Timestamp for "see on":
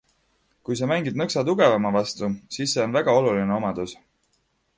2.75-2.97